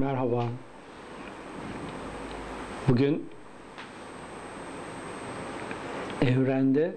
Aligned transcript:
Merhaba. 0.00 0.44
Bugün 2.88 3.26
evrende 6.22 6.94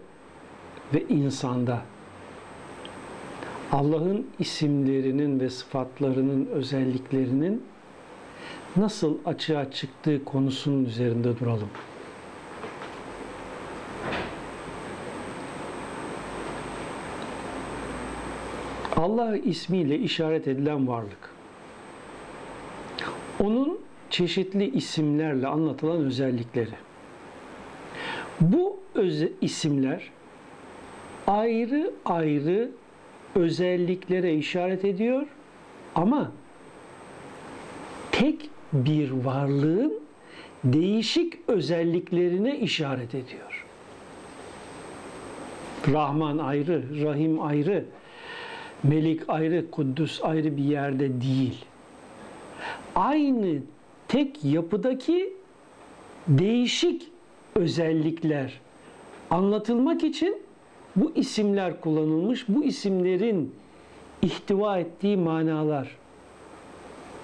ve 0.93 1.03
insanda 1.09 1.81
Allah'ın 3.71 4.27
isimlerinin 4.39 5.39
ve 5.39 5.49
sıfatlarının 5.49 6.45
özelliklerinin 6.45 7.63
nasıl 8.75 9.17
açığa 9.25 9.71
çıktığı 9.71 10.25
konusunun 10.25 10.85
üzerinde 10.85 11.39
duralım. 11.39 11.69
Allah 18.95 19.37
ismiyle 19.37 19.99
işaret 19.99 20.47
edilen 20.47 20.87
varlık. 20.87 21.28
Onun 23.39 23.79
çeşitli 24.09 24.69
isimlerle 24.69 25.47
anlatılan 25.47 25.97
özellikleri. 25.97 26.75
Bu 28.41 28.79
öze 28.95 29.31
isimler 29.41 30.09
ayrı 31.27 31.91
ayrı 32.05 32.71
özelliklere 33.35 34.33
işaret 34.33 34.85
ediyor 34.85 35.27
ama 35.95 36.31
tek 38.11 38.49
bir 38.73 39.11
varlığın 39.11 39.99
değişik 40.63 41.33
özelliklerine 41.47 42.59
işaret 42.59 43.15
ediyor. 43.15 43.65
Rahman 45.87 46.37
ayrı, 46.37 47.05
Rahim 47.05 47.41
ayrı, 47.41 47.85
Melik 48.83 49.21
ayrı, 49.27 49.71
Kuddüs 49.71 50.23
ayrı 50.23 50.57
bir 50.57 50.63
yerde 50.63 51.21
değil. 51.21 51.65
Aynı 52.99 53.61
tek 54.07 54.45
yapıdaki 54.45 55.33
değişik 56.27 57.11
özellikler 57.55 58.59
anlatılmak 59.29 60.03
için 60.03 60.41
bu 60.95 61.11
isimler 61.15 61.81
kullanılmış. 61.81 62.45
Bu 62.49 62.63
isimlerin 62.63 63.55
ihtiva 64.21 64.79
ettiği 64.79 65.17
manalar 65.17 65.97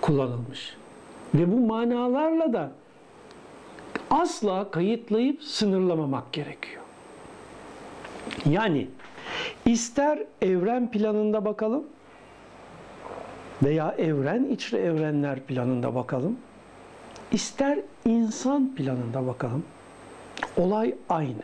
kullanılmış. 0.01 0.77
Ve 1.33 1.51
bu 1.51 1.59
manalarla 1.59 2.53
da 2.53 2.71
asla 4.09 4.71
kayıtlayıp 4.71 5.43
sınırlamamak 5.43 6.33
gerekiyor. 6.33 6.81
Yani 8.49 8.87
ister 9.65 10.23
evren 10.41 10.91
planında 10.91 11.45
bakalım 11.45 11.83
veya 13.63 13.95
evren 13.97 14.43
içre 14.43 14.77
evrenler 14.77 15.39
planında 15.39 15.95
bakalım. 15.95 16.37
ister 17.31 17.79
insan 18.05 18.75
planında 18.75 19.27
bakalım. 19.27 19.63
Olay 20.57 20.95
aynı. 21.09 21.43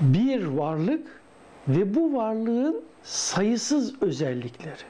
Bir 0.00 0.44
varlık 0.44 1.20
ve 1.68 1.94
bu 1.94 2.14
varlığın 2.14 2.82
sayısız 3.02 4.02
özellikleri. 4.02 4.82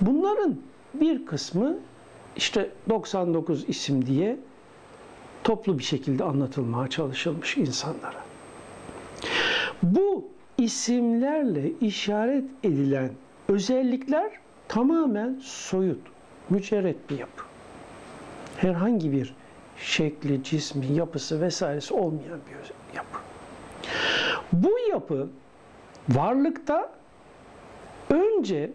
Bunların 0.00 0.56
bir 0.94 1.26
kısmı 1.26 1.76
işte 2.36 2.70
99 2.88 3.64
isim 3.68 4.06
diye 4.06 4.36
toplu 5.44 5.78
bir 5.78 5.84
şekilde 5.84 6.24
anlatılmaya 6.24 6.88
çalışılmış 6.88 7.56
insanlara. 7.56 8.24
Bu 9.82 10.28
isimlerle 10.58 11.72
işaret 11.80 12.44
edilen 12.64 13.10
özellikler 13.48 14.32
tamamen 14.68 15.40
soyut, 15.42 16.00
mücerret 16.50 17.10
bir 17.10 17.18
yapı. 17.18 17.42
Herhangi 18.56 19.12
bir 19.12 19.34
şekli, 19.78 20.44
cismi, 20.44 20.86
yapısı 20.86 21.40
vesairesi 21.40 21.94
olmayan 21.94 22.40
bir 22.50 22.96
yapı. 22.96 23.18
Bu 24.52 24.78
yapı 24.90 25.28
varlıkta 26.08 26.92
önce 28.10 28.70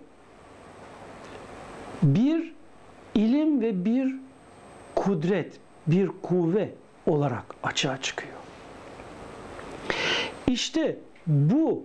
bir 2.04 2.54
ilim 3.16 3.62
ve 3.62 3.86
bir 3.86 4.16
kudret, 4.96 5.60
bir 5.88 6.10
kuvve 6.22 6.70
olarak 7.06 7.44
açığa 7.64 8.02
çıkıyor. 8.02 8.34
İşte 10.48 10.98
bu 11.28 11.84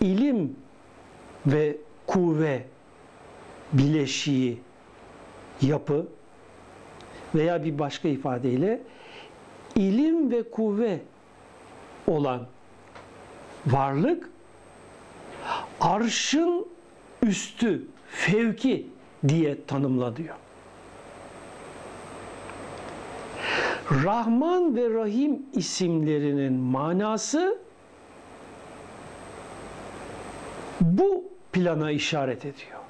ilim 0.00 0.56
ve 1.46 1.76
kuvve 2.06 2.64
bileşiği 3.72 4.60
yapı 5.62 6.06
veya 7.34 7.64
bir 7.64 7.78
başka 7.78 8.08
ifadeyle 8.08 8.80
ilim 9.74 10.30
ve 10.30 10.50
kuvve 10.50 11.00
olan 12.06 12.46
varlık 13.66 14.30
arşın 15.80 16.66
üstü, 17.22 17.86
fevki 18.08 18.86
diye 19.28 19.64
tanımlanıyor. 19.66 20.34
Rahman 23.90 24.76
ve 24.76 24.94
Rahim 24.94 25.42
isimlerinin 25.52 26.52
manası 26.52 27.58
bu 30.80 31.33
plana 31.54 31.90
işaret 31.90 32.44
ediyor. 32.44 32.80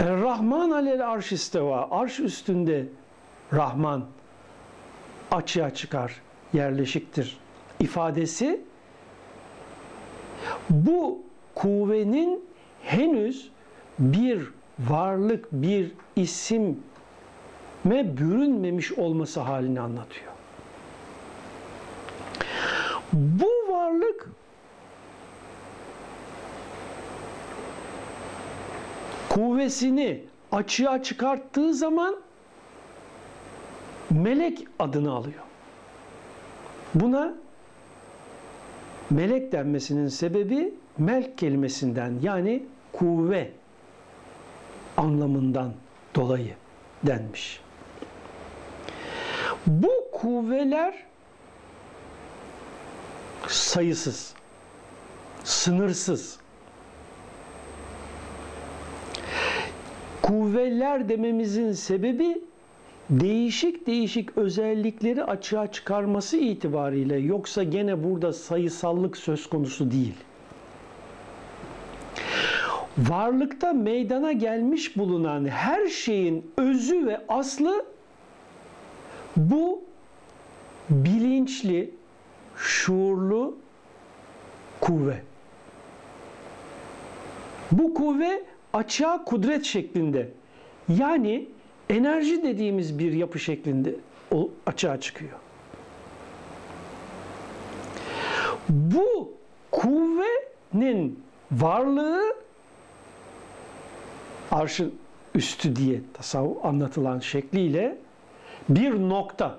Rahman 0.00 0.70
alel 0.70 1.10
arş 1.10 1.32
isteva. 1.32 1.88
Arş 1.90 2.20
üstünde 2.20 2.86
Rahman 3.52 4.04
açığa 5.30 5.74
çıkar, 5.74 6.20
yerleşiktir 6.52 7.38
ifadesi 7.80 8.60
bu 10.70 11.22
kuvvenin 11.54 12.44
henüz 12.82 13.50
bir 13.98 14.42
varlık, 14.78 15.52
bir 15.52 15.92
isime 16.16 16.76
bürünmemiş 17.86 18.92
olması 18.92 19.40
halini 19.40 19.80
anlatıyor. 19.80 20.32
Bu 23.12 23.50
varlık 23.68 24.28
kuvvesini 29.40 30.24
açığa 30.52 31.02
çıkarttığı 31.02 31.74
zaman 31.74 32.16
melek 34.10 34.58
adını 34.78 35.12
alıyor. 35.12 35.42
Buna 36.94 37.34
melek 39.10 39.52
denmesinin 39.52 40.08
sebebi 40.08 40.74
melk 40.98 41.38
kelimesinden 41.38 42.18
yani 42.22 42.62
kuvve 42.92 43.50
anlamından 44.96 45.72
dolayı 46.14 46.54
denmiş. 47.02 47.60
Bu 49.66 49.92
kuvveler 50.12 51.06
sayısız, 53.48 54.34
sınırsız. 55.44 56.38
Kuvveler 60.30 61.08
dememizin 61.08 61.72
sebebi 61.72 62.42
değişik 63.10 63.86
değişik 63.86 64.38
özellikleri 64.38 65.24
açığa 65.24 65.66
çıkarması 65.72 66.36
itibariyle 66.36 67.16
yoksa 67.16 67.62
gene 67.62 68.04
burada 68.04 68.32
sayısallık 68.32 69.16
söz 69.16 69.46
konusu 69.46 69.90
değil. 69.90 70.14
Varlıkta 72.98 73.72
meydana 73.72 74.32
gelmiş 74.32 74.96
bulunan 74.96 75.48
her 75.48 75.86
şeyin 75.86 76.50
özü 76.56 77.06
ve 77.06 77.20
aslı 77.28 77.84
bu 79.36 79.82
bilinçli, 80.90 81.90
şuurlu 82.56 83.56
kuvve. 84.80 85.22
Bu 87.72 87.94
kuvve 87.94 88.49
açığa 88.72 89.24
kudret 89.24 89.64
şeklinde 89.64 90.28
yani 90.88 91.48
enerji 91.88 92.42
dediğimiz 92.42 92.98
bir 92.98 93.12
yapı 93.12 93.38
şeklinde 93.38 93.94
açığa 94.66 95.00
çıkıyor. 95.00 95.38
Bu 98.68 99.32
kuvvenin 99.70 101.22
varlığı 101.52 102.36
arşın 104.50 104.94
üstü 105.34 105.76
diye 105.76 106.00
tasavvuf 106.14 106.64
anlatılan 106.64 107.18
şekliyle 107.18 107.98
bir 108.68 108.90
nokta. 108.90 109.58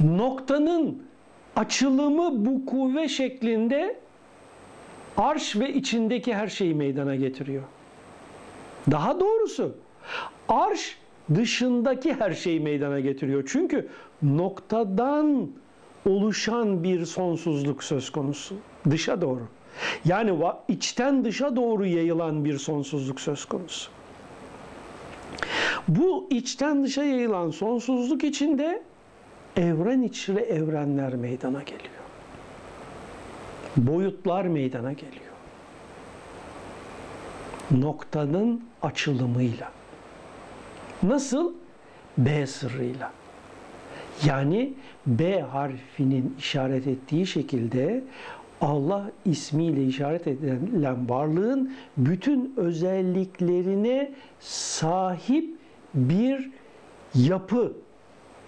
Noktanın 0.00 1.02
açılımı 1.56 2.46
bu 2.46 2.66
kuvve 2.66 3.08
şeklinde 3.08 4.00
arş 5.16 5.56
ve 5.56 5.74
içindeki 5.74 6.34
her 6.34 6.48
şeyi 6.48 6.74
meydana 6.74 7.16
getiriyor. 7.16 7.62
Daha 8.90 9.20
doğrusu 9.20 9.76
arş 10.48 10.98
dışındaki 11.34 12.14
her 12.14 12.32
şeyi 12.32 12.60
meydana 12.60 13.00
getiriyor. 13.00 13.44
Çünkü 13.52 13.88
noktadan 14.22 15.50
oluşan 16.06 16.82
bir 16.82 17.04
sonsuzluk 17.04 17.84
söz 17.84 18.10
konusu 18.10 18.54
dışa 18.90 19.20
doğru. 19.20 19.48
Yani 20.04 20.38
içten 20.68 21.24
dışa 21.24 21.56
doğru 21.56 21.86
yayılan 21.86 22.44
bir 22.44 22.58
sonsuzluk 22.58 23.20
söz 23.20 23.44
konusu. 23.44 23.90
Bu 25.88 26.28
içten 26.30 26.84
dışa 26.84 27.04
yayılan 27.04 27.50
sonsuzluk 27.50 28.24
içinde 28.24 28.82
evren 29.56 30.02
içre 30.02 30.40
evrenler 30.40 31.14
meydana 31.14 31.62
geliyor. 31.62 31.89
Boyutlar 33.76 34.44
meydana 34.44 34.92
geliyor. 34.92 35.30
Noktanın 37.70 38.64
açılımıyla. 38.82 39.72
Nasıl? 41.02 41.52
B 42.18 42.46
sırrıyla. 42.46 43.12
Yani 44.24 44.72
B 45.06 45.40
harfinin 45.40 46.34
işaret 46.38 46.86
ettiği 46.86 47.26
şekilde 47.26 48.04
Allah 48.60 49.10
ismiyle 49.24 49.84
işaret 49.84 50.26
edilen 50.26 51.08
varlığın 51.08 51.74
bütün 51.96 52.54
özelliklerine 52.56 54.12
sahip 54.40 55.54
bir 55.94 56.50
yapı 57.14 57.72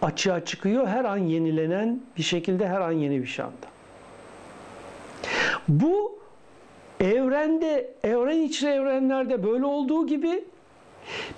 açığa 0.03 0.45
çıkıyor. 0.45 0.87
Her 0.87 1.05
an 1.05 1.19
yenilenen 1.19 2.01
bir 2.17 2.23
şekilde 2.23 2.69
her 2.69 2.81
an 2.81 2.93
yeni 2.93 3.21
bir 3.21 3.27
şey 3.27 3.45
anda. 3.45 3.72
Bu 5.69 6.19
evrende, 7.01 7.95
evren 8.05 8.41
içre 8.41 8.71
evrenlerde 8.71 9.45
böyle 9.45 9.65
olduğu 9.65 10.07
gibi 10.07 10.45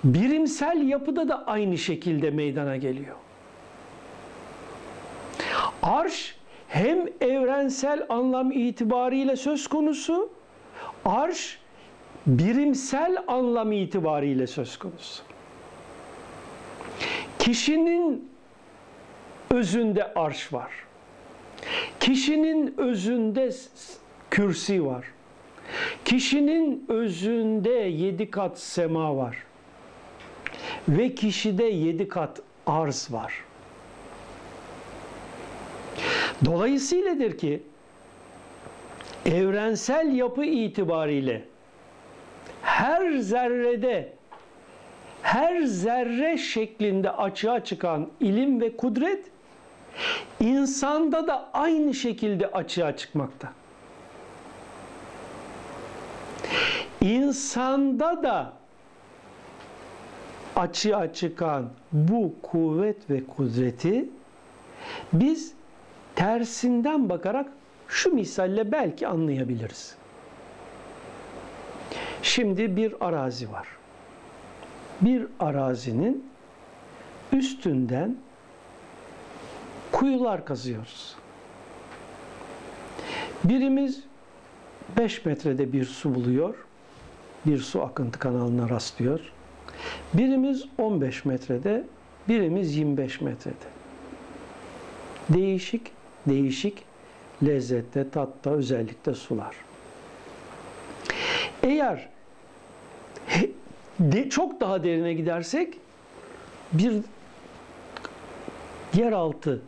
birimsel 0.03 0.87
yapıda 0.87 1.29
da 1.29 1.47
aynı 1.47 1.77
şekilde 1.77 2.31
meydana 2.31 2.77
geliyor. 2.77 3.15
Arş 5.83 6.35
hem 6.67 7.05
evrensel 7.21 8.05
anlam 8.09 8.51
itibariyle 8.51 9.35
söz 9.35 9.67
konusu, 9.67 10.29
arş 11.05 11.59
birimsel 12.27 13.23
anlam 13.27 13.71
itibariyle 13.71 14.47
söz 14.47 14.79
konusu. 14.79 15.23
Kişinin 17.39 18.29
özünde 19.49 20.13
arş 20.13 20.53
var. 20.53 20.71
Kişinin 21.99 22.73
özünde 22.77 23.51
kürsi 24.35 24.85
var. 24.85 25.05
Kişinin 26.05 26.85
özünde 26.87 27.69
yedi 27.69 28.31
kat 28.31 28.59
sema 28.59 29.17
var. 29.17 29.43
Ve 30.89 31.15
kişide 31.15 31.63
yedi 31.63 32.07
kat 32.07 32.41
arz 32.67 33.11
var. 33.11 33.33
Dolayısıyladır 36.45 37.37
ki 37.37 37.63
evrensel 39.25 40.15
yapı 40.15 40.45
itibariyle 40.45 41.43
her 42.61 43.17
zerrede 43.17 44.13
her 45.21 45.61
zerre 45.61 46.37
şeklinde 46.37 47.11
açığa 47.11 47.63
çıkan 47.63 48.09
ilim 48.19 48.61
ve 48.61 48.77
kudret 48.77 49.25
insanda 50.39 51.27
da 51.27 51.49
aynı 51.53 51.93
şekilde 51.93 52.47
açığa 52.47 52.97
çıkmakta. 52.97 53.53
İnsanda 57.05 58.23
da 58.23 58.53
açığa 60.55 61.13
çıkan 61.13 61.69
bu 61.91 62.33
kuvvet 62.41 63.09
ve 63.09 63.23
kudreti 63.25 64.09
biz 65.13 65.53
tersinden 66.15 67.09
bakarak 67.09 67.47
şu 67.87 68.13
misalle 68.13 68.71
belki 68.71 69.07
anlayabiliriz. 69.07 69.95
Şimdi 72.21 72.75
bir 72.75 72.95
arazi 72.99 73.51
var. 73.51 73.67
Bir 75.01 75.27
arazinin 75.39 76.27
üstünden 77.31 78.15
kuyular 79.91 80.45
kazıyoruz. 80.45 81.15
Birimiz 83.43 84.03
5 84.97 85.25
metrede 85.25 85.73
bir 85.73 85.85
su 85.85 86.15
buluyor. 86.15 86.64
Bir 87.45 87.59
su 87.59 87.81
akıntı 87.81 88.19
kanalına 88.19 88.69
rastlıyor. 88.69 89.19
Birimiz 90.13 90.65
15 90.77 91.25
metrede, 91.25 91.83
birimiz 92.27 92.77
25 92.77 93.21
metrede. 93.21 93.55
Değişik 95.29 95.91
değişik 96.27 96.83
lezzette, 97.43 98.09
tatta, 98.09 98.49
özellikle 98.49 99.13
sular. 99.13 99.55
Eğer 101.63 102.09
de, 103.99 104.29
çok 104.29 104.61
daha 104.61 104.83
derine 104.83 105.13
gidersek 105.13 105.77
bir 106.73 106.93
yeraltı 108.93 109.61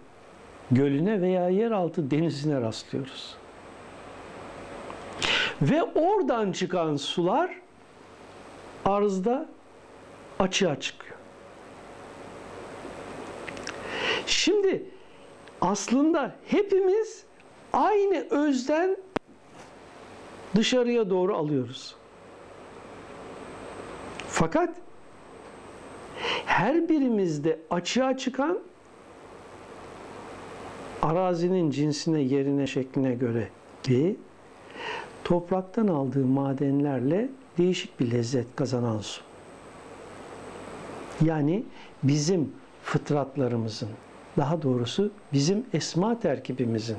gölüne 0.72 1.22
veya 1.22 1.50
yeraltı 1.50 2.12
denizine 2.12 2.62
rastlıyoruz. 2.62 3.36
Ve 5.62 5.84
oradan 5.84 6.52
çıkan 6.52 6.96
sular 6.96 7.52
arzda 8.86 9.50
açığa 10.40 10.80
çıkıyor. 10.80 11.18
Şimdi 14.26 14.84
aslında 15.62 16.36
hepimiz 16.48 17.24
aynı 17.74 18.26
özden 18.30 18.98
dışarıya 20.56 21.10
doğru 21.10 21.38
alıyoruz. 21.38 21.96
Fakat 24.28 24.76
her 26.46 26.90
birimizde 26.90 27.60
açığa 27.70 28.18
çıkan 28.18 28.60
arazinin 31.02 31.72
cinsine, 31.72 32.22
yerine, 32.22 32.68
şekline 32.68 33.16
göre 33.16 33.48
ki 33.84 34.18
topraktan 35.24 35.88
aldığı 35.88 36.26
madenlerle 36.26 37.30
değişik 37.58 38.00
bir 38.00 38.12
lezzet 38.12 38.56
kazanan 38.56 39.00
su. 39.00 39.22
Yani 41.26 41.64
bizim 42.04 42.52
fıtratlarımızın, 42.84 43.90
daha 44.38 44.62
doğrusu 44.62 45.12
bizim 45.34 45.66
esma 45.74 46.20
terkibimizin, 46.20 46.98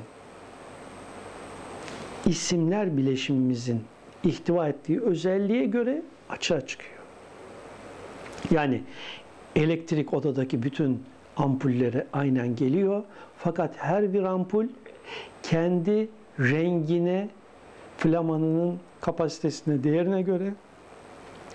isimler 2.27 2.97
bileşimimizin 2.97 3.85
ihtiva 4.25 4.69
ettiği 4.69 5.01
özelliğe 5.01 5.65
göre 5.65 6.03
açığa 6.29 6.67
çıkıyor. 6.67 6.99
Yani 8.51 8.83
elektrik 9.57 10.15
odadaki 10.15 10.63
bütün 10.63 11.03
ampullere 11.37 12.07
aynen 12.13 12.57
geliyor. 12.57 13.03
Fakat 13.39 13.75
her 13.77 14.13
bir 14.13 14.23
ampul 14.23 14.67
kendi 15.43 16.09
rengine, 16.41 17.29
flamanının 17.97 18.79
kapasitesine, 19.01 19.85
değerine 19.85 20.23
göre 20.23 20.55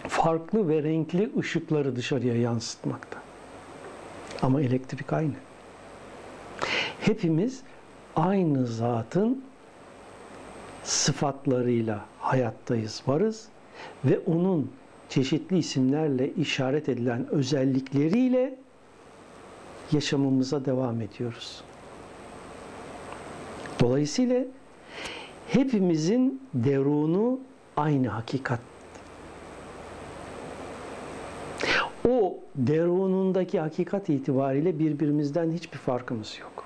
farklı 0.07 0.67
ve 0.67 0.83
renkli 0.83 1.29
ışıkları 1.39 1.95
dışarıya 1.95 2.35
yansıtmakta. 2.35 3.19
Ama 4.41 4.62
elektrik 4.62 5.13
aynı. 5.13 5.33
Hepimiz 7.00 7.62
aynı 8.15 8.67
zatın 8.67 9.43
sıfatlarıyla 10.83 12.05
hayattayız, 12.19 13.03
varız 13.07 13.47
ve 14.05 14.19
onun 14.19 14.71
çeşitli 15.09 15.57
isimlerle 15.57 16.33
işaret 16.33 16.89
edilen 16.89 17.27
özellikleriyle 17.29 18.55
yaşamımıza 19.91 20.65
devam 20.65 21.01
ediyoruz. 21.01 21.63
Dolayısıyla 23.79 24.43
hepimizin 25.53 26.41
derunu 26.53 27.39
aynı 27.77 28.07
hakikat. 28.07 28.60
O 32.10 32.38
derunundaki 32.55 33.60
hakikat 33.60 34.10
itibariyle 34.10 34.79
birbirimizden 34.79 35.51
hiçbir 35.51 35.77
farkımız 35.77 36.38
yok. 36.41 36.65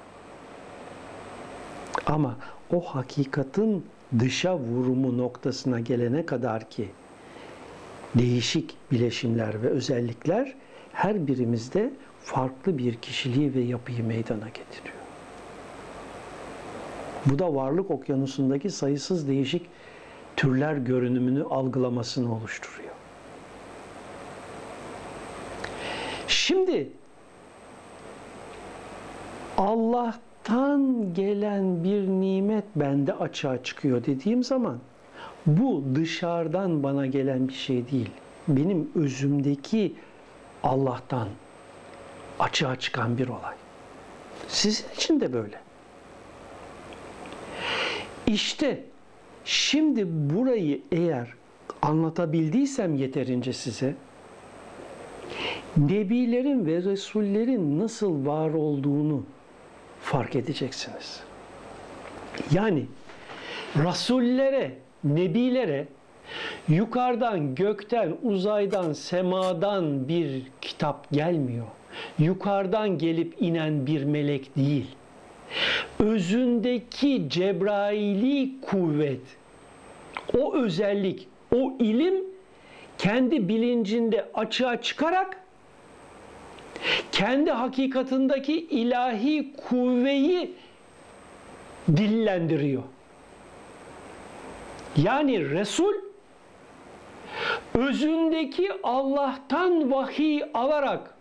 Ama 2.05 2.35
o 2.73 2.81
hakikatin 2.81 3.85
dışa 4.19 4.57
vurumu 4.57 5.17
noktasına 5.17 5.79
gelene 5.79 6.25
kadar 6.25 6.69
ki 6.69 6.89
değişik 8.15 8.75
bileşimler 8.91 9.63
ve 9.63 9.67
özellikler 9.67 10.55
her 10.93 11.27
birimizde 11.27 11.93
farklı 12.23 12.77
bir 12.77 12.95
kişiliği 12.95 13.55
ve 13.55 13.59
yapıyı 13.59 14.03
meydana 14.03 14.49
getiriyor. 14.49 14.96
Bu 17.29 17.39
da 17.39 17.55
varlık 17.55 17.91
okyanusundaki 17.91 18.69
sayısız 18.69 19.27
değişik 19.27 19.65
türler 20.35 20.73
görünümünü 20.73 21.43
algılamasını 21.43 22.35
oluşturuyor. 22.35 22.93
Şimdi 26.27 26.89
Allah'tan 29.57 31.13
gelen 31.13 31.83
bir 31.83 32.07
nimet 32.07 32.65
bende 32.75 33.13
açığa 33.13 33.63
çıkıyor 33.63 34.05
dediğim 34.05 34.43
zaman 34.43 34.79
bu 35.45 35.83
dışarıdan 35.95 36.83
bana 36.83 37.05
gelen 37.05 37.47
bir 37.47 37.53
şey 37.53 37.91
değil. 37.91 38.09
Benim 38.47 38.91
özümdeki 38.95 39.95
Allah'tan 40.63 41.27
açığa 42.39 42.75
çıkan 42.75 43.17
bir 43.17 43.27
olay. 43.27 43.55
Sizin 44.47 44.85
için 44.95 45.19
de 45.19 45.33
böyle. 45.33 45.66
İşte 48.27 48.83
şimdi 49.45 50.05
burayı 50.07 50.81
eğer 50.91 51.27
anlatabildiysem 51.81 52.95
yeterince 52.95 53.53
size 53.53 53.95
nebilerin 55.77 56.65
ve 56.65 56.83
resullerin 56.83 57.79
nasıl 57.79 58.25
var 58.25 58.49
olduğunu 58.49 59.23
fark 60.01 60.35
edeceksiniz. 60.35 61.19
Yani 62.51 62.85
rasullere, 63.83 64.71
nebilere 65.03 65.87
yukarıdan, 66.67 67.55
gökten, 67.55 68.17
uzaydan, 68.23 68.93
semadan 68.93 70.07
bir 70.07 70.43
kitap 70.61 71.11
gelmiyor. 71.11 71.65
Yukarıdan 72.19 72.97
gelip 72.97 73.35
inen 73.39 73.87
bir 73.87 74.03
melek 74.03 74.55
değil. 74.55 74.87
Özündeki 75.99 77.25
Cebraili 77.29 78.61
kuvvet, 78.61 79.21
o 80.37 80.55
özellik, 80.55 81.27
o 81.55 81.73
ilim 81.79 82.23
kendi 82.97 83.49
bilincinde 83.49 84.29
açığa 84.33 84.81
çıkarak 84.81 85.43
kendi 87.11 87.51
hakikatındaki 87.51 88.53
ilahi 88.53 89.53
kuvveyi 89.53 90.53
dillendiriyor. 91.97 92.83
Yani 94.97 95.49
Resul 95.49 95.93
özündeki 97.73 98.71
Allah'tan 98.83 99.91
vahiy 99.91 100.43
alarak 100.53 101.16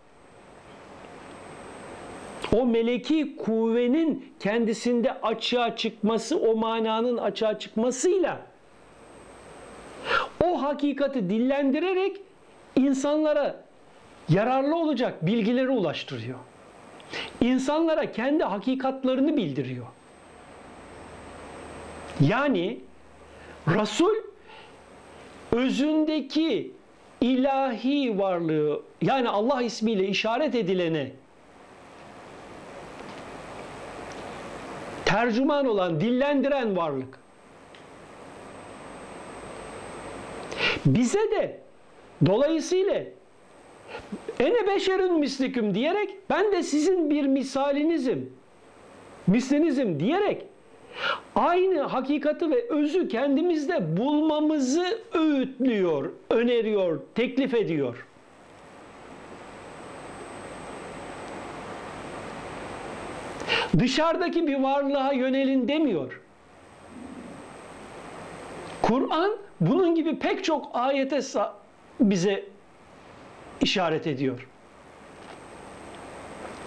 o 2.55 2.65
meleki 2.65 3.35
kuvvenin 3.35 4.33
kendisinde 4.39 5.21
açığa 5.21 5.75
çıkması, 5.75 6.39
o 6.39 6.55
mananın 6.55 7.17
açığa 7.17 7.59
çıkmasıyla 7.59 8.41
o 10.43 10.63
hakikati 10.63 11.29
dillendirerek 11.29 12.21
insanlara 12.75 13.63
yararlı 14.29 14.75
olacak 14.75 15.25
bilgileri 15.25 15.69
ulaştırıyor. 15.69 16.39
İnsanlara 17.41 18.11
kendi 18.11 18.43
hakikatlarını 18.43 19.37
bildiriyor. 19.37 19.85
Yani 22.21 22.79
Resul 23.67 24.15
özündeki 25.51 26.71
ilahi 27.21 28.19
varlığı 28.19 28.81
yani 29.01 29.29
Allah 29.29 29.61
ismiyle 29.61 30.07
işaret 30.07 30.55
edilene 30.55 31.11
tercüman 35.17 35.65
olan, 35.65 36.01
dillendiren 36.01 36.77
varlık. 36.77 37.19
Bize 40.85 41.31
de 41.31 41.59
dolayısıyla 42.25 43.03
ene 44.39 44.67
beşerün 44.67 45.19
misliküm 45.19 45.75
diyerek 45.75 46.15
ben 46.29 46.51
de 46.51 46.63
sizin 46.63 47.09
bir 47.09 47.27
misalinizim, 47.27 48.33
mislinizim 49.27 49.99
diyerek 49.99 50.45
aynı 51.35 51.81
hakikati 51.81 52.51
ve 52.51 52.69
özü 52.69 53.07
kendimizde 53.07 53.97
bulmamızı 53.97 55.01
öğütlüyor, 55.13 56.11
öneriyor, 56.29 56.99
teklif 57.15 57.53
ediyor. 57.53 58.05
Dışarıdaki 63.79 64.47
bir 64.47 64.59
varlığa 64.59 65.13
yönelin 65.13 65.67
demiyor. 65.67 66.21
Kur'an 68.81 69.37
bunun 69.61 69.95
gibi 69.95 70.19
pek 70.19 70.43
çok 70.43 70.69
ayete 70.73 71.19
bize 71.99 72.45
işaret 73.61 74.07
ediyor. 74.07 74.47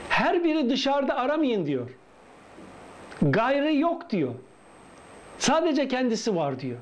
Her 0.08 0.44
biri 0.44 0.70
dışarıda 0.70 1.14
aramayın 1.16 1.66
diyor. 1.66 1.90
Gayrı 3.22 3.74
yok 3.74 4.10
diyor. 4.10 4.34
Sadece 5.38 5.88
kendisi 5.88 6.36
var 6.36 6.60
diyor. 6.60 6.78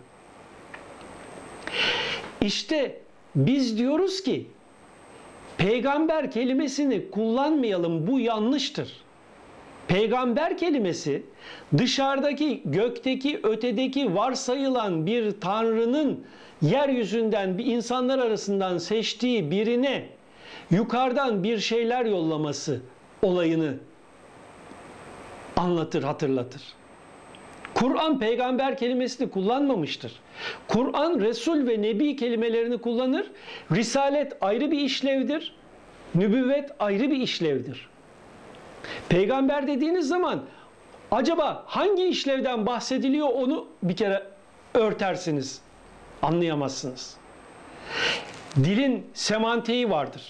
İşte 2.41 3.01
biz 3.37 3.79
diyoruz 3.79 4.23
ki 4.23 4.47
peygamber 5.59 6.31
kelimesini 6.31 7.11
kullanmayalım 7.11 8.07
bu 8.07 8.21
yanlıştır. 8.21 9.08
Peygamber 9.89 10.59
kelimesi 10.59 11.23
dışarıdaki, 11.79 12.63
gökteki, 12.65 13.41
ötedeki 13.43 14.15
varsayılan 14.15 15.07
bir 15.07 15.41
tanrının 15.41 16.25
yeryüzünden 16.63 17.59
bir 17.59 17.67
insanlar 17.67 18.19
arasından 18.19 18.79
seçtiği 18.79 19.51
birine 19.51 20.07
yukarıdan 20.71 21.45
bir 21.45 21.59
şeyler 21.59 22.05
yollaması 22.05 22.81
olayını 23.23 23.75
anlatır, 25.57 26.03
hatırlatır. 26.03 26.63
Kur'an 27.75 28.19
peygamber 28.19 28.77
kelimesini 28.77 29.31
kullanmamıştır. 29.31 30.13
Kur'an 30.69 31.21
Resul 31.21 31.67
ve 31.67 31.83
Nebi 31.83 32.17
kelimelerini 32.17 32.79
kullanır. 32.79 33.31
Risalet 33.73 34.37
ayrı 34.41 34.71
bir 34.71 34.79
işlevdir. 34.79 35.55
Nübüvvet 36.15 36.71
ayrı 36.79 37.11
bir 37.11 37.17
işlevdir. 37.17 37.89
Peygamber 39.09 39.67
dediğiniz 39.67 40.09
zaman 40.09 40.45
acaba 41.11 41.65
hangi 41.67 42.05
işlevden 42.05 42.67
bahsediliyor 42.67 43.29
onu 43.29 43.67
bir 43.83 43.97
kere 43.97 44.23
örtersiniz. 44.75 45.61
Anlayamazsınız. 46.23 47.17
Dilin 48.57 49.07
semantiği 49.15 49.91
vardır. 49.91 50.23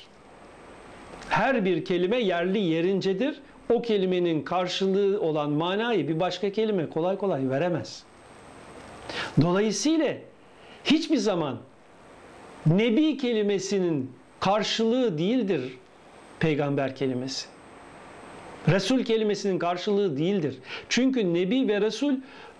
Her 1.29 1.65
bir 1.65 1.85
kelime 1.85 2.17
yerli 2.17 2.59
yerincedir. 2.59 3.41
O 3.73 3.83
kelimenin 3.83 4.43
karşılığı 4.43 5.21
olan 5.21 5.51
manayı 5.51 6.09
bir 6.09 6.21
başka 6.21 6.53
kelime 6.53 6.91
kolay 6.91 7.19
kolay 7.19 7.51
veremez. 7.51 8.05
Dolayısıyla 9.43 10.15
hiçbir 10.85 11.17
zaman 11.17 11.59
nebi 12.67 13.17
kelimesinin 13.17 14.13
karşılığı 14.41 15.19
değildir 15.19 15.79
peygamber 16.41 16.97
kelimesi. 16.97 17.47
Resul 18.69 19.05
kelimesinin 19.05 19.59
karşılığı 19.59 20.19
değildir. 20.19 20.59
Çünkü 20.89 21.35
Nebi 21.35 21.69
ve 21.69 21.81
Resul 21.81 22.15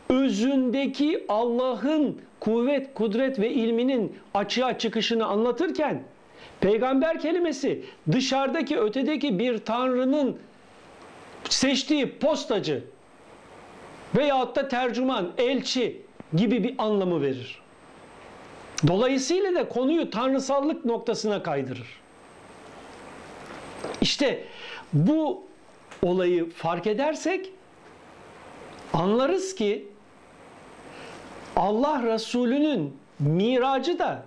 özündeki 0.09 1.25
Allah'ın 1.29 2.21
kuvvet, 2.41 2.95
kudret 2.95 3.39
ve 3.39 3.51
ilminin 3.51 4.17
açığa 4.35 4.79
çıkışını 4.79 5.27
anlatırken 5.27 6.03
peygamber 6.61 7.21
kelimesi 7.21 7.85
dışarıdaki 8.13 8.79
ötedeki 8.79 9.39
bir 9.39 9.59
tanrının 9.59 10.39
seçtiği 11.49 12.19
postacı 12.19 12.85
veyahut 14.17 14.57
da 14.57 14.69
tercüman, 14.69 15.33
elçi 15.39 16.03
gibi 16.37 16.65
bir 16.65 16.75
anlamı 16.79 17.23
verir. 17.23 17.61
Dolayısıyla 18.87 19.55
da 19.55 19.69
konuyu 19.69 20.11
tanrısallık 20.11 20.85
noktasına 20.85 21.43
kaydırır. 21.43 21.89
İşte 24.01 24.45
bu 24.93 25.48
olayı 26.03 26.51
fark 26.51 26.87
edersek 26.87 27.51
anlarız 28.93 29.55
ki 29.55 29.89
Allah 31.57 32.03
Resulü'nün 32.03 32.97
miracı 33.19 33.99
da 33.99 34.23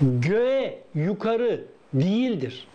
göğe 0.00 0.82
yukarı 0.94 1.64
değildir. 1.94 2.68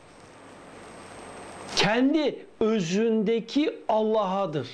Kendi 1.75 2.45
özündeki 2.59 3.75
Allah'adır. 3.87 4.67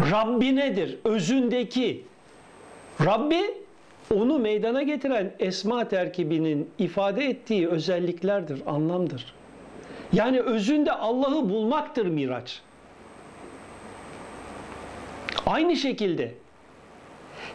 Rabbi 0.00 0.56
nedir? 0.56 0.98
Özündeki. 1.04 2.04
Rabbi 3.04 3.57
onu 4.14 4.38
meydana 4.38 4.82
getiren 4.82 5.34
esma 5.38 5.88
terkibinin 5.88 6.70
ifade 6.78 7.24
ettiği 7.24 7.68
özelliklerdir, 7.68 8.62
anlamdır. 8.66 9.34
Yani 10.12 10.40
özünde 10.40 10.92
Allah'ı 10.92 11.50
bulmaktır 11.50 12.06
miraç. 12.06 12.60
Aynı 15.46 15.76
şekilde 15.76 16.34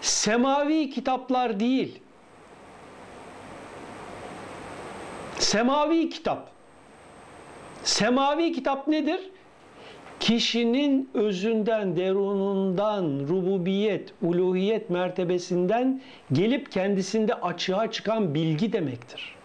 semavi 0.01 0.89
kitaplar 0.89 1.59
değil, 1.59 1.99
semavi 5.39 6.09
kitap. 6.09 6.49
Semavi 7.83 8.51
kitap 8.51 8.87
nedir? 8.87 9.32
Kişinin 10.23 11.09
özünden, 11.13 11.95
derunundan, 11.95 13.03
rububiyet, 13.03 14.13
uluhiyet 14.21 14.89
mertebesinden 14.89 16.01
gelip 16.33 16.71
kendisinde 16.71 17.33
açığa 17.33 17.91
çıkan 17.91 18.33
bilgi 18.33 18.73
demektir. 18.73 19.35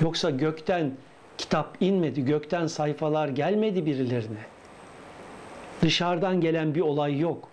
Yoksa 0.00 0.30
gökten 0.30 0.92
kitap 1.38 1.76
inmedi, 1.80 2.24
gökten 2.24 2.66
sayfalar 2.66 3.28
gelmedi 3.28 3.86
birilerine. 3.86 4.44
Dışarıdan 5.82 6.40
gelen 6.40 6.74
bir 6.74 6.80
olay 6.80 7.18
yok. 7.18 7.48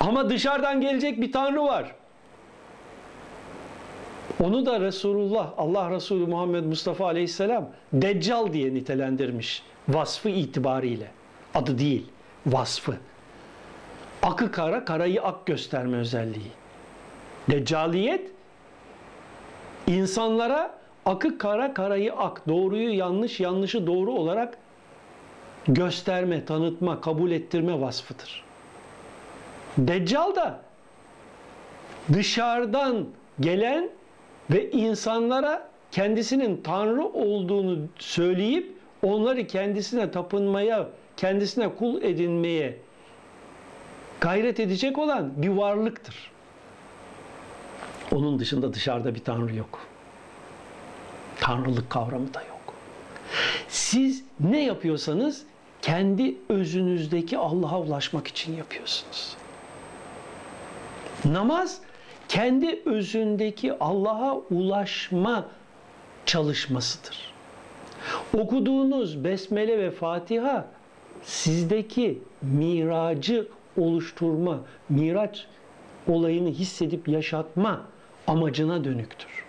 Ama 0.00 0.30
dışarıdan 0.30 0.80
gelecek 0.80 1.20
bir 1.20 1.32
tanrı 1.32 1.62
var. 1.62 1.94
Onu 4.40 4.66
da 4.66 4.80
Resulullah, 4.80 5.52
Allah 5.58 5.90
Resulü 5.90 6.26
Muhammed 6.26 6.64
Mustafa 6.64 7.04
Aleyhisselam 7.06 7.68
Deccal 7.92 8.52
diye 8.52 8.74
nitelendirmiş 8.74 9.62
vasfı 9.88 10.28
itibariyle. 10.28 11.10
Adı 11.54 11.78
değil, 11.78 12.06
vasfı. 12.46 12.96
Akı 14.22 14.52
kara, 14.52 14.84
karayı 14.84 15.22
ak 15.22 15.46
gösterme 15.46 15.96
özelliği. 15.96 16.50
Deccaliyet 17.50 18.30
insanlara 19.86 20.74
akı 21.06 21.38
kara, 21.38 21.74
karayı 21.74 22.12
ak, 22.14 22.48
doğruyu 22.48 22.96
yanlış, 22.96 23.40
yanlışı 23.40 23.86
doğru 23.86 24.12
olarak 24.12 24.58
gösterme, 25.68 26.44
tanıtma, 26.44 27.00
kabul 27.00 27.30
ettirme 27.30 27.80
vasfıdır. 27.80 28.44
Deccal 29.78 30.34
da 30.34 30.60
dışarıdan 32.12 33.06
gelen 33.40 33.90
ve 34.50 34.70
insanlara 34.70 35.70
kendisinin 35.92 36.60
Tanrı 36.64 37.04
olduğunu 37.04 37.78
söyleyip 37.98 38.74
onları 39.02 39.46
kendisine 39.46 40.10
tapınmaya, 40.10 40.88
kendisine 41.16 41.74
kul 41.74 42.02
edinmeye 42.02 42.76
gayret 44.20 44.60
edecek 44.60 44.98
olan 44.98 45.42
bir 45.42 45.48
varlıktır. 45.48 46.30
Onun 48.12 48.38
dışında 48.38 48.74
dışarıda 48.74 49.14
bir 49.14 49.24
Tanrı 49.24 49.56
yok. 49.56 49.78
Tanrılık 51.40 51.90
kavramı 51.90 52.34
da 52.34 52.40
yok. 52.40 52.74
Siz 53.68 54.24
ne 54.40 54.64
yapıyorsanız 54.64 55.44
kendi 55.82 56.36
özünüzdeki 56.48 57.38
Allah'a 57.38 57.80
ulaşmak 57.80 58.26
için 58.26 58.56
yapıyorsunuz. 58.56 59.36
Namaz 61.24 61.80
kendi 62.30 62.82
özündeki 62.84 63.78
Allah'a 63.78 64.34
ulaşma 64.34 65.46
çalışmasıdır. 66.26 67.32
Okuduğunuz 68.38 69.24
Besmele 69.24 69.78
ve 69.78 69.90
Fatiha 69.90 70.66
sizdeki 71.22 72.22
miracı 72.42 73.48
oluşturma, 73.76 74.60
miraç 74.88 75.46
olayını 76.08 76.48
hissedip 76.48 77.08
yaşatma 77.08 77.80
amacına 78.26 78.84
dönüktür. 78.84 79.44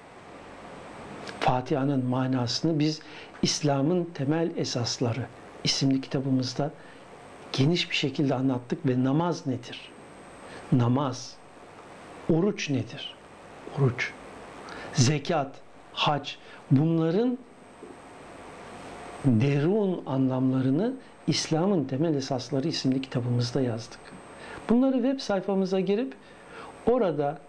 Fatiha'nın 1.40 2.06
manasını 2.06 2.80
biz 2.80 3.02
İslam'ın 3.42 4.04
temel 4.14 4.52
esasları 4.58 5.26
isimli 5.64 6.02
kitabımızda 6.02 6.72
geniş 7.52 7.90
bir 7.90 7.96
şekilde 7.96 8.36
anlattık 8.36 8.86
ve 8.86 9.04
namaz 9.04 9.48
nedir? 9.48 9.92
Namaz, 10.72 11.41
oruç 12.30 12.70
nedir? 12.70 13.16
Oruç, 13.80 14.12
zekat, 14.94 15.56
hac 15.94 16.30
bunların 16.72 17.38
derun 19.26 20.04
anlamlarını 20.06 20.94
İslam'ın 21.28 21.84
temel 21.84 22.16
esasları 22.16 22.68
isimli 22.68 23.02
kitabımızda 23.02 23.62
yazdık. 23.62 24.00
Bunları 24.70 24.94
web 24.94 25.20
sayfamıza 25.20 25.80
girip 25.80 26.14
orada 26.86 27.40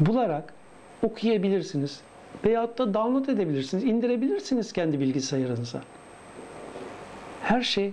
bularak 0.00 0.54
okuyabilirsiniz. 1.02 2.00
Veyahut 2.44 2.78
da 2.78 2.94
download 2.94 3.26
edebilirsiniz, 3.26 3.84
indirebilirsiniz 3.84 4.72
kendi 4.72 5.00
bilgisayarınıza. 5.00 5.80
Her 7.42 7.62
şey 7.62 7.92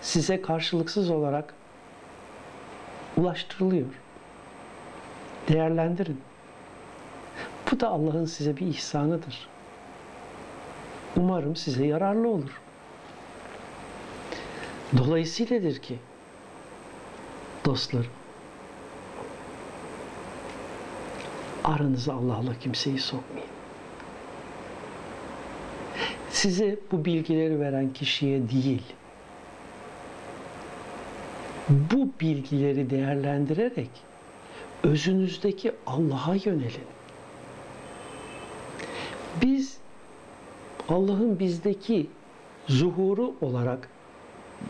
size 0.00 0.42
karşılıksız 0.42 1.10
olarak 1.10 1.54
ulaştırılıyor. 3.16 4.01
Değerlendirin. 5.48 6.20
Bu 7.70 7.80
da 7.80 7.88
Allah'ın 7.88 8.24
size 8.24 8.56
bir 8.56 8.66
ihsanıdır. 8.66 9.48
Umarım 11.16 11.56
size 11.56 11.86
yararlı 11.86 12.28
olur. 12.28 12.60
Dolayısıyladır 14.98 15.78
ki 15.78 15.98
dostlarım 17.64 18.10
aranıza 21.64 22.14
Allah'la 22.14 22.58
kimseyi 22.58 22.98
sokmayın. 22.98 23.48
Size 26.30 26.78
bu 26.92 27.04
bilgileri 27.04 27.60
veren 27.60 27.92
kişiye 27.92 28.50
değil, 28.50 28.82
bu 31.68 32.10
bilgileri 32.20 32.90
değerlendirerek 32.90 33.90
özünüzdeki 34.82 35.72
Allah'a 35.86 36.34
yönelin. 36.34 36.86
Biz 39.42 39.78
Allah'ın 40.88 41.38
bizdeki 41.38 42.06
zuhuru 42.68 43.34
olarak 43.40 43.88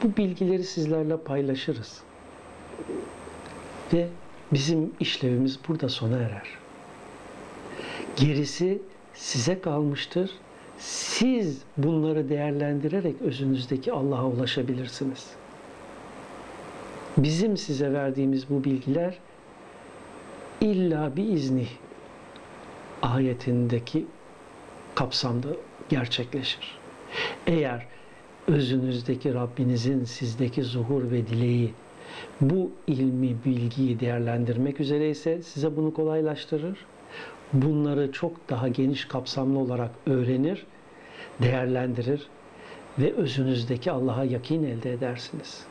bu 0.03 0.17
bilgileri 0.17 0.65
sizlerle 0.65 1.17
paylaşırız. 1.17 2.01
Ve 3.93 4.09
bizim 4.53 4.93
işlevimiz 5.01 5.59
burada 5.69 5.89
sona 5.89 6.17
erer. 6.17 6.49
Gerisi 8.17 8.83
size 9.15 9.61
kalmıştır. 9.61 10.31
Siz 10.79 11.63
bunları 11.77 12.29
değerlendirerek 12.29 13.23
özünüzdeki 13.23 13.93
Allah'a 13.93 14.27
ulaşabilirsiniz. 14.27 15.27
Bizim 17.17 17.57
size 17.57 17.93
verdiğimiz 17.93 18.51
bu 18.51 18.65
bilgiler 18.65 19.19
illa 20.63 21.17
bir 21.17 21.29
izni 21.29 21.67
ayetindeki 23.03 24.07
kapsamda 24.95 25.49
gerçekleşir. 25.89 26.79
Eğer 27.47 27.87
özünüzdeki 28.49 29.35
Rabbinizin 29.35 30.05
sizdeki 30.05 30.63
zuhur 30.63 31.11
ve 31.11 31.27
dileği 31.27 31.75
bu 32.41 32.71
ilmi, 32.87 33.37
bilgiyi 33.45 34.01
değerlendirmek 34.01 34.81
üzere 34.81 35.11
ise 35.11 35.43
size 35.43 35.77
bunu 35.77 35.95
kolaylaştırır. 35.95 36.79
Bunları 37.53 38.13
çok 38.13 38.49
daha 38.51 38.69
geniş 38.69 39.05
kapsamlı 39.05 39.59
olarak 39.59 39.91
öğrenir, 40.07 40.67
değerlendirir 41.43 42.29
ve 42.99 43.13
özünüzdeki 43.13 43.91
Allah'a 43.91 44.25
yakin 44.25 44.63
elde 44.63 44.93
edersiniz. 44.93 45.65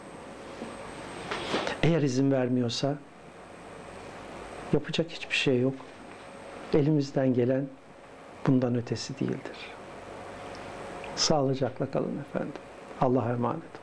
Eğer 1.84 2.01
izin 2.01 2.32
vermiyorsa 2.32 2.97
yapacak 4.73 5.12
hiçbir 5.12 5.36
şey 5.36 5.62
yok. 5.62 5.73
Elimizden 6.73 7.34
gelen 7.34 7.67
bundan 8.47 8.75
ötesi 8.75 9.19
değildir. 9.19 9.57
Sağlıcakla 11.15 11.91
kalın 11.91 12.19
efendim. 12.19 12.53
Allah'a 13.01 13.31
emanet. 13.31 13.80